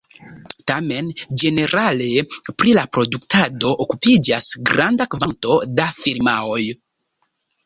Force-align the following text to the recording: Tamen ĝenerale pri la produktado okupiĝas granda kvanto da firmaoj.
Tamen 0.69 1.09
ĝenerale 1.41 2.07
pri 2.61 2.73
la 2.77 2.85
produktado 2.97 3.75
okupiĝas 3.85 4.49
granda 4.71 5.09
kvanto 5.13 5.61
da 5.81 5.87
firmaoj. 6.01 6.61